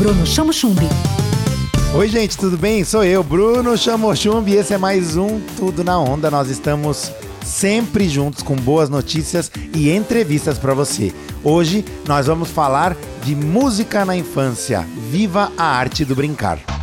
Bruno 0.00 0.24
Chamo 0.24 0.50
Chumbi. 0.50 0.88
Oi, 1.94 2.08
gente, 2.08 2.34
tudo 2.34 2.56
bem? 2.56 2.82
Sou 2.84 3.04
eu, 3.04 3.22
Bruno 3.22 3.76
Chamo 3.76 4.16
Chumbi. 4.16 4.54
Esse 4.54 4.72
é 4.72 4.78
mais 4.78 5.14
um 5.18 5.38
Tudo 5.58 5.84
na 5.84 5.98
Onda. 5.98 6.30
Nós 6.30 6.48
estamos 6.48 7.12
sempre 7.44 8.08
juntos 8.08 8.42
com 8.42 8.56
boas 8.56 8.88
notícias 8.88 9.52
e 9.74 9.90
entrevistas 9.90 10.58
para 10.58 10.72
você. 10.72 11.12
Hoje 11.44 11.84
nós 12.08 12.28
vamos 12.28 12.50
falar 12.50 12.96
de 13.22 13.36
música 13.36 14.02
na 14.06 14.16
infância. 14.16 14.88
Viva 15.10 15.52
a 15.58 15.64
arte 15.64 16.02
do 16.02 16.16
brincar. 16.16 16.79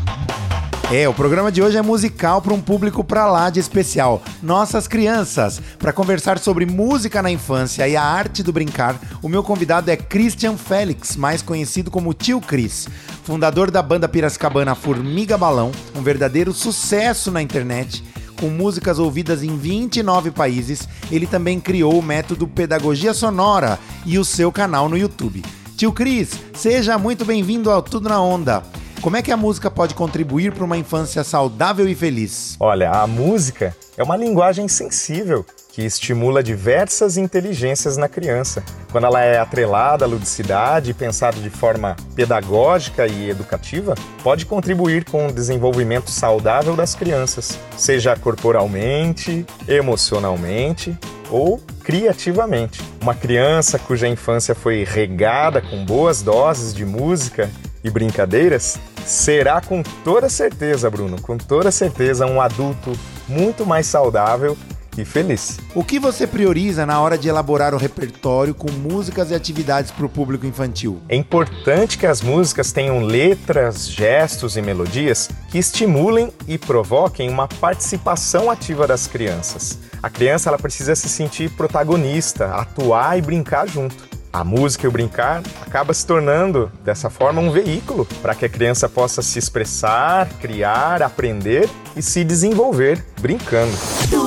É, 0.89 1.07
o 1.07 1.13
programa 1.13 1.51
de 1.51 1.61
hoje 1.61 1.75
é 1.75 1.81
musical 1.81 2.41
para 2.41 2.53
um 2.53 2.61
público 2.61 3.03
para 3.03 3.29
lá 3.29 3.49
de 3.49 3.59
especial, 3.59 4.21
nossas 4.41 4.87
crianças. 4.87 5.61
Para 5.77 5.91
conversar 5.91 6.39
sobre 6.39 6.65
música 6.65 7.21
na 7.21 7.29
infância 7.29 7.85
e 7.85 7.97
a 7.97 8.01
arte 8.01 8.41
do 8.41 8.53
brincar, 8.53 8.97
o 9.21 9.27
meu 9.27 9.43
convidado 9.43 9.91
é 9.91 9.97
Christian 9.97 10.55
Félix, 10.55 11.17
mais 11.17 11.41
conhecido 11.41 11.91
como 11.91 12.13
Tio 12.13 12.39
Cris, 12.39 12.87
fundador 13.25 13.69
da 13.69 13.83
banda 13.83 14.07
Piracicabana 14.07 14.75
Formiga 14.75 15.37
Balão, 15.37 15.73
um 15.93 16.01
verdadeiro 16.01 16.53
sucesso 16.53 17.31
na 17.31 17.41
internet. 17.41 18.01
Com 18.39 18.47
músicas 18.47 18.97
ouvidas 18.97 19.43
em 19.43 19.57
29 19.57 20.31
países, 20.31 20.87
ele 21.11 21.27
também 21.27 21.59
criou 21.59 21.99
o 21.99 22.03
método 22.03 22.47
Pedagogia 22.47 23.13
Sonora 23.13 23.77
e 24.05 24.17
o 24.17 24.23
seu 24.23 24.53
canal 24.53 24.87
no 24.87 24.97
YouTube. 24.97 25.43
Tio 25.75 25.91
Cris, 25.91 26.29
seja 26.53 26.97
muito 26.97 27.25
bem-vindo 27.25 27.69
ao 27.69 27.81
Tudo 27.81 28.07
na 28.07 28.21
Onda. 28.21 28.63
Como 29.01 29.15
é 29.15 29.21
que 29.21 29.31
a 29.31 29.37
música 29.37 29.69
pode 29.69 29.93
contribuir 29.93 30.51
para 30.51 30.65
uma 30.65 30.77
infância 30.77 31.23
saudável 31.23 31.87
e 31.87 31.93
feliz? 31.93 32.57
Olha, 32.59 32.89
a 32.89 33.05
música 33.05 33.75
é 33.95 34.03
uma 34.03 34.17
linguagem 34.17 34.67
sensível 34.67 35.45
que 35.71 35.83
estimula 35.83 36.41
diversas 36.41 37.15
inteligências 37.15 37.95
na 37.95 38.09
criança. 38.09 38.63
Quando 38.91 39.05
ela 39.05 39.21
é 39.21 39.37
atrelada 39.37 40.03
à 40.03 40.07
ludicidade 40.07 40.89
e 40.89 40.93
pensada 40.95 41.39
de 41.39 41.51
forma 41.51 41.95
pedagógica 42.15 43.05
e 43.05 43.29
educativa, 43.29 43.93
pode 44.23 44.47
contribuir 44.47 45.05
com 45.05 45.27
o 45.27 45.31
desenvolvimento 45.31 46.09
saudável 46.09 46.75
das 46.75 46.95
crianças, 46.95 47.59
seja 47.77 48.15
corporalmente, 48.15 49.45
emocionalmente 49.67 50.97
ou 51.29 51.61
criativamente. 51.83 52.81
Uma 52.99 53.13
criança 53.13 53.77
cuja 53.77 54.07
infância 54.07 54.55
foi 54.55 54.83
regada 54.83 55.61
com 55.61 55.85
boas 55.85 56.23
doses 56.23 56.73
de 56.73 56.83
música 56.83 57.49
e 57.83 57.89
brincadeiras, 57.89 58.79
será 59.05 59.61
com 59.61 59.81
toda 60.03 60.29
certeza, 60.29 60.89
Bruno, 60.89 61.21
com 61.21 61.37
toda 61.37 61.71
certeza 61.71 62.25
um 62.25 62.41
adulto 62.41 62.91
muito 63.27 63.65
mais 63.65 63.87
saudável 63.87 64.57
e 65.01 65.05
feliz. 65.05 65.59
O 65.75 65.83
que 65.83 65.99
você 65.99 66.25
prioriza 66.25 66.85
na 66.85 66.99
hora 66.99 67.17
de 67.17 67.29
elaborar 67.29 67.73
o 67.73 67.77
repertório 67.77 68.53
com 68.53 68.71
músicas 68.71 69.31
e 69.31 69.35
atividades 69.35 69.91
para 69.91 70.05
o 70.05 70.09
público 70.09 70.45
infantil? 70.45 71.01
É 71.07 71.15
importante 71.15 71.97
que 71.97 72.05
as 72.05 72.21
músicas 72.21 72.71
tenham 72.71 73.01
letras, 73.01 73.89
gestos 73.89 74.57
e 74.57 74.61
melodias 74.61 75.29
que 75.49 75.57
estimulem 75.57 76.31
e 76.47 76.57
provoquem 76.57 77.29
uma 77.29 77.47
participação 77.47 78.49
ativa 78.49 78.87
das 78.87 79.07
crianças. 79.07 79.79
A 80.01 80.09
criança 80.09 80.49
ela 80.49 80.57
precisa 80.57 80.95
se 80.95 81.09
sentir 81.09 81.49
protagonista, 81.51 82.47
atuar 82.55 83.17
e 83.17 83.21
brincar 83.21 83.67
junto. 83.67 84.16
A 84.37 84.43
música 84.43 84.85
e 84.85 84.87
o 84.87 84.91
brincar 84.91 85.41
acaba 85.65 85.91
se 85.95 86.05
tornando, 86.05 86.71
dessa 86.85 87.09
forma, 87.09 87.41
um 87.41 87.49
veículo 87.49 88.05
para 88.21 88.35
que 88.35 88.45
a 88.45 88.49
criança 88.49 88.87
possa 88.87 89.23
se 89.23 89.39
expressar, 89.39 90.29
criar, 90.39 91.01
aprender 91.01 91.67
e 91.95 92.03
se 92.03 92.23
desenvolver 92.23 93.03
brincando. 93.19 93.75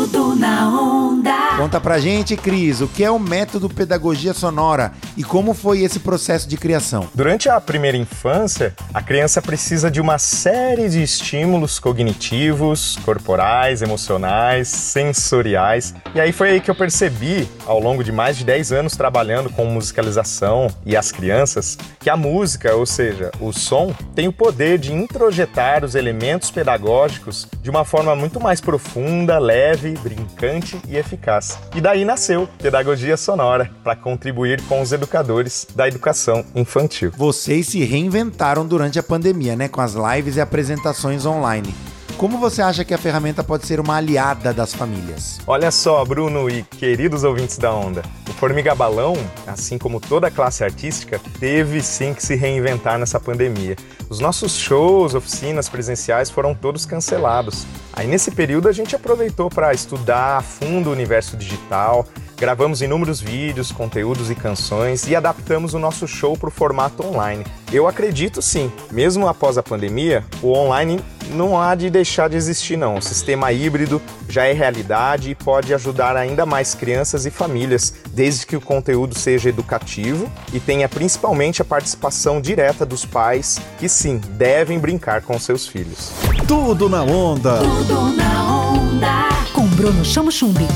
Tudo 0.01 0.35
na 0.35 0.67
onda. 0.67 1.57
Conta 1.59 1.79
pra 1.79 1.99
gente, 1.99 2.35
Cris, 2.35 2.81
o 2.81 2.89
que 2.89 3.05
é 3.05 3.11
o 3.11 3.19
método 3.19 3.69
Pedagogia 3.69 4.33
Sonora 4.33 4.93
e 5.15 5.23
como 5.23 5.53
foi 5.53 5.83
esse 5.83 6.01
processo 6.01 6.49
de 6.49 6.57
criação? 6.57 7.07
Durante 7.15 7.51
a 7.51 7.61
primeira 7.61 7.99
infância, 7.99 8.75
a 8.95 9.03
criança 9.03 9.43
precisa 9.43 9.91
de 9.91 10.01
uma 10.01 10.17
série 10.17 10.89
de 10.89 11.03
estímulos 11.03 11.79
cognitivos, 11.79 12.99
corporais, 13.05 13.83
emocionais, 13.83 14.69
sensoriais. 14.69 15.95
E 16.15 16.21
aí 16.21 16.33
foi 16.33 16.53
aí 16.53 16.61
que 16.63 16.71
eu 16.71 16.75
percebi, 16.75 17.47
ao 17.67 17.79
longo 17.79 18.03
de 18.03 18.11
mais 18.11 18.39
de 18.39 18.45
10 18.45 18.73
anos 18.73 18.97
trabalhando 18.97 19.51
com 19.51 19.67
musicalização 19.67 20.69
e 20.87 20.97
as 20.97 21.13
crianças, 21.13 21.77
que 21.99 22.09
a 22.09 22.17
música, 22.17 22.75
ou 22.75 22.87
seja, 22.87 23.31
o 23.39 23.53
som, 23.53 23.95
tem 24.15 24.27
o 24.27 24.33
poder 24.33 24.79
de 24.79 24.95
introjetar 24.95 25.85
os 25.85 25.95
elementos 25.95 26.51
pedagógicos 26.51 27.47
de 27.63 27.69
uma 27.69 27.85
forma 27.85 28.17
muito 28.17 28.41
mais 28.41 28.63
profunda, 28.63 29.39
leve, 29.39 29.90
brincante 29.99 30.81
e 30.89 30.97
eficaz. 30.97 31.59
E 31.75 31.81
daí 31.81 32.05
nasceu 32.05 32.49
Pedagogia 32.59 33.17
Sonora, 33.17 33.71
para 33.83 33.97
contribuir 33.97 34.61
com 34.63 34.81
os 34.81 34.93
educadores 34.93 35.67
da 35.75 35.89
educação 35.89 36.45
infantil. 36.55 37.13
Vocês 37.17 37.69
se 37.69 37.85
reinventaram 37.85 38.67
durante 38.67 38.99
a 38.99 39.03
pandemia, 39.03 39.57
né? 39.57 39.69
Com 39.69 39.81
as 39.81 39.95
lives 39.95 40.37
e 40.37 40.41
apresentações 40.41 41.27
online. 41.27 41.75
Como 42.17 42.37
você 42.37 42.61
acha 42.61 42.85
que 42.85 42.93
a 42.93 42.99
ferramenta 42.99 43.43
pode 43.43 43.67
ser 43.67 43.81
uma 43.81 43.97
aliada 43.97 44.53
das 44.53 44.75
famílias? 44.75 45.41
Olha 45.47 45.71
só, 45.71 46.05
Bruno 46.05 46.51
e 46.51 46.63
queridos 46.63 47.25
ouvintes 47.25 47.57
da 47.57 47.73
Onda. 47.73 48.03
Formiga 48.41 48.75
Balão, 48.75 49.13
assim 49.47 49.77
como 49.77 50.01
toda 50.01 50.29
a 50.29 50.31
classe 50.31 50.65
artística, 50.65 51.21
teve 51.39 51.83
sim 51.83 52.15
que 52.15 52.23
se 52.23 52.35
reinventar 52.35 52.99
nessa 52.99 53.21
pandemia. 53.21 53.77
Os 54.09 54.19
nossos 54.19 54.57
shows, 54.57 55.15
oficinas 55.15 55.69
presenciais 55.69 56.31
foram 56.31 56.55
todos 56.55 56.87
cancelados. 56.87 57.67
Aí 57.93 58.07
nesse 58.07 58.31
período 58.31 58.67
a 58.67 58.73
gente 58.73 58.97
aproveitou 58.97 59.51
para 59.51 59.75
estudar 59.75 60.39
a 60.39 60.41
fundo 60.41 60.89
o 60.89 60.93
universo 60.93 61.37
digital, 61.37 62.07
Gravamos 62.41 62.81
inúmeros 62.81 63.21
vídeos, 63.21 63.71
conteúdos 63.71 64.31
e 64.31 64.35
canções 64.35 65.07
e 65.07 65.15
adaptamos 65.15 65.75
o 65.75 65.79
nosso 65.79 66.09
show 66.09 66.39
para 66.39 66.49
o 66.49 66.51
formato 66.51 67.07
online. 67.07 67.45
Eu 67.71 67.87
acredito 67.87 68.41
sim, 68.41 68.73
mesmo 68.91 69.29
após 69.29 69.59
a 69.59 69.63
pandemia, 69.63 70.25
o 70.43 70.55
online 70.55 71.01
não 71.35 71.61
há 71.61 71.75
de 71.75 71.91
deixar 71.91 72.31
de 72.31 72.39
existir 72.39 72.79
não. 72.79 72.97
O 72.97 73.03
sistema 73.03 73.53
híbrido 73.53 74.01
já 74.27 74.47
é 74.47 74.55
realidade 74.55 75.31
e 75.31 75.35
pode 75.35 75.75
ajudar 75.75 76.17
ainda 76.17 76.47
mais 76.47 76.75
crianças 76.75 77.27
e 77.27 77.31
famílias, 77.31 77.93
desde 78.11 78.47
que 78.47 78.57
o 78.57 78.61
conteúdo 78.61 79.15
seja 79.19 79.51
educativo 79.51 80.27
e 80.51 80.59
tenha 80.59 80.89
principalmente 80.89 81.61
a 81.61 81.65
participação 81.65 82.41
direta 82.41 82.87
dos 82.87 83.05
pais, 83.05 83.61
que 83.79 83.87
sim, 83.87 84.17
devem 84.17 84.79
brincar 84.79 85.21
com 85.21 85.39
seus 85.39 85.69
filhos. 85.69 86.11
Tudo 86.49 86.89
na 86.89 87.03
onda. 87.03 87.59
Tudo 87.59 88.17
na 88.17 88.71
onda. 88.71 89.29
Com 89.53 89.67
Bruno 89.67 90.03
Chamo 90.03 90.33
Chumbi. 90.33 90.67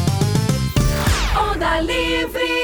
Livre. 1.83 2.64